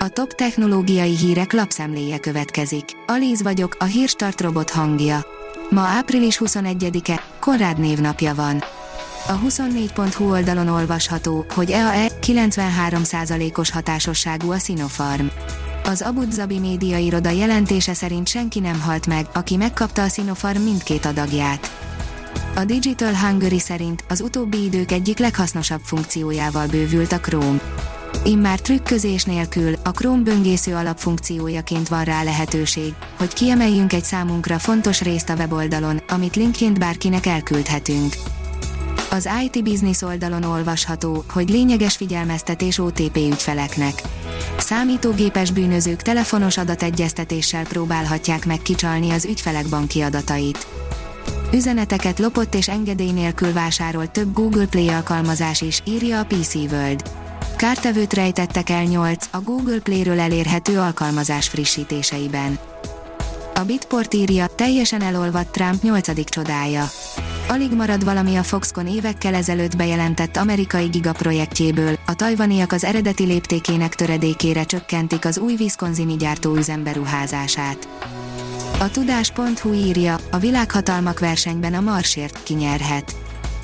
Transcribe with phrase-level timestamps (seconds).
[0.00, 2.84] A top technológiai hírek lapszemléje következik.
[3.06, 5.26] Alíz vagyok, a hírstart robot hangja.
[5.70, 8.62] Ma április 21-e, Konrád névnapja van.
[9.26, 15.26] A 24.hu oldalon olvasható, hogy EAE 93%-os hatásosságú a Sinopharm.
[15.84, 20.60] Az Abu Dhabi média iroda jelentése szerint senki nem halt meg, aki megkapta a Sinopharm
[20.60, 21.70] mindkét adagját.
[22.54, 27.60] A Digital Hungary szerint az utóbbi idők egyik leghasznosabb funkciójával bővült a Chrome.
[28.24, 35.02] Immár trükközés nélkül a Chrome böngésző alapfunkciójaként van rá lehetőség, hogy kiemeljünk egy számunkra fontos
[35.02, 38.16] részt a weboldalon, amit linkként bárkinek elküldhetünk.
[39.10, 44.02] Az IT Business oldalon olvasható, hogy lényeges figyelmeztetés OTP ügyfeleknek.
[44.58, 50.66] Számítógépes bűnözők telefonos adategyeztetéssel próbálhatják meg kicsalni az ügyfelek banki adatait.
[51.52, 57.02] Üzeneteket lopott és engedély nélkül vásárolt több Google Play alkalmazás is, írja a PC World.
[57.58, 62.58] Kártevőt rejtettek el 8 a Google Play-ről elérhető alkalmazás frissítéseiben.
[63.54, 66.24] A Bitport írja, teljesen elolvadt Trump 8.
[66.24, 66.90] csodája.
[67.48, 73.94] Alig marad valami a Foxconn évekkel ezelőtt bejelentett amerikai gigaprojektjéből, a tajvaniak az eredeti léptékének
[73.94, 77.88] töredékére csökkentik az új Wisconsini gyártóüzem beruházását.
[78.78, 83.16] A tudás.hu írja, a világhatalmak versenyben a Marsért kinyerhet.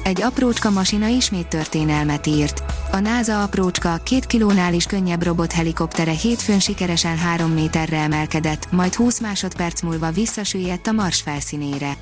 [0.04, 2.73] Egy aprócska masina ismét történelmet írt.
[2.94, 8.94] A NASA aprócska, két kilónál is könnyebb robot helikoptere hétfőn sikeresen 3 méterre emelkedett, majd
[8.94, 11.96] 20 másodperc múlva visszasüllyedt a Mars felszínére.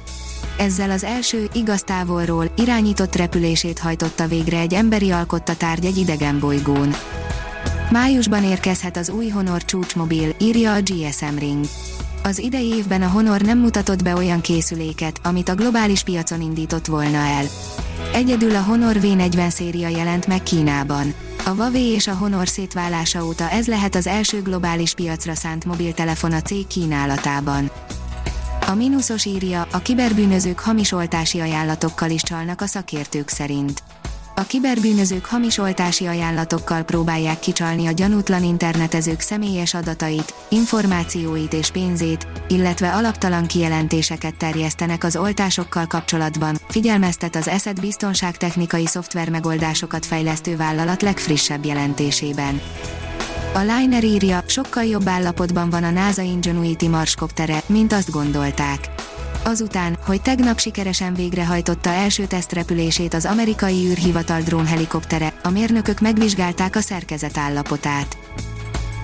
[0.58, 6.38] Ezzel az első, igaz távolról, irányított repülését hajtotta végre egy emberi alkotta tárgy egy idegen
[6.38, 6.94] bolygón.
[7.90, 11.64] Májusban érkezhet az új Honor csúcsmobil, írja a GSM Ring.
[12.22, 16.86] Az idei évben a Honor nem mutatott be olyan készüléket, amit a globális piacon indított
[16.86, 17.44] volna el.
[18.12, 21.14] Egyedül a Honor V40 széria jelent meg Kínában.
[21.44, 26.32] A Huawei és a Honor szétválása óta ez lehet az első globális piacra szánt mobiltelefon
[26.32, 27.70] a cég kínálatában.
[28.66, 33.83] A mínuszos írja, a kiberbűnözők hamis oltási ajánlatokkal is csalnak a szakértők szerint.
[34.42, 42.27] A kiberbűnözők hamis oltási ajánlatokkal próbálják kicsalni a gyanútlan internetezők személyes adatait, információit és pénzét,
[42.48, 51.64] illetve alaptalan kijelentéseket terjesztenek az oltásokkal kapcsolatban, figyelmeztet az ESET biztonságtechnikai szoftvermegoldásokat fejlesztő vállalat legfrissebb
[51.64, 52.61] jelentésében.
[53.55, 59.02] A Liner írja, sokkal jobb állapotban van a NASA Ingenuity marskoptere, mint azt gondolták.
[59.45, 66.80] Azután, hogy tegnap sikeresen végrehajtotta első tesztrepülését az amerikai űrhivatal drónhelikoptere, a mérnökök megvizsgálták a
[66.80, 68.17] szerkezet állapotát.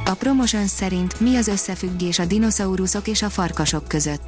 [0.04, 4.22] A Promotions szerint mi az összefüggés a dinoszauruszok és a farkasok között.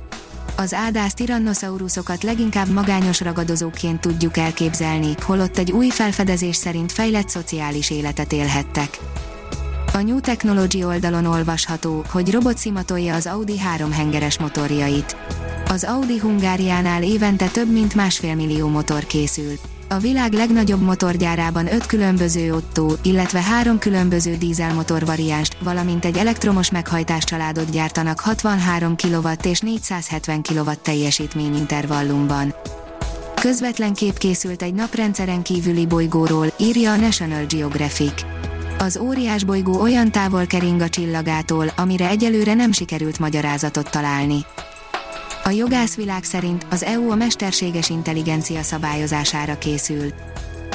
[0.56, 7.91] Az ádász tirannozaurusokat leginkább magányos ragadozóként tudjuk elképzelni, holott egy új felfedezés szerint fejlett szociális
[7.91, 8.98] életet élhettek.
[9.92, 15.16] A New Technology oldalon olvasható, hogy robot szimatolja az Audi három hengeres motorjait.
[15.70, 19.53] Az Audi Hungáriánál évente több mint másfél millió motor készül.
[19.88, 26.70] A világ legnagyobb motorgyárában öt különböző Otto, illetve három különböző dízelmotor variánst, valamint egy elektromos
[26.70, 32.54] meghajtás családot gyártanak 63 kW és 470 kW teljesítményintervallumban.
[33.34, 38.22] Közvetlen kép készült egy naprendszeren kívüli bolygóról, írja a National Geographic.
[38.78, 44.44] Az óriás bolygó olyan távol kering a csillagától, amire egyelőre nem sikerült magyarázatot találni.
[45.44, 50.12] A jogászvilág szerint az EU a mesterséges intelligencia szabályozására készül.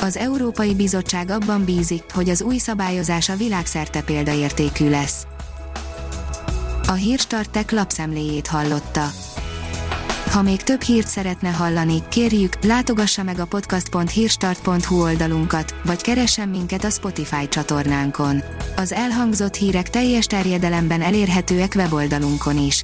[0.02, 5.28] Az Európai Bizottság abban bízik, hogy az új szabályozás a világszerte példaértékű lesz.
[6.88, 9.12] A Hírstartek lapszemléjét hallotta.
[10.32, 16.84] Ha még több hírt szeretne hallani, kérjük, látogassa meg a podcast.hírstart.hu oldalunkat, vagy keressen minket
[16.84, 18.44] a Spotify csatornánkon.
[18.76, 22.84] Az elhangzott hírek teljes terjedelemben elérhetőek weboldalunkon is.